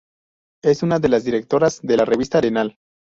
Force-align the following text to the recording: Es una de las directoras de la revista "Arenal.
Es 0.63 0.81
una 0.81 0.97
de 0.97 1.09
las 1.09 1.25
directoras 1.25 1.79
de 1.83 1.95
la 1.95 2.05
revista 2.05 2.39
"Arenal. 2.39 2.79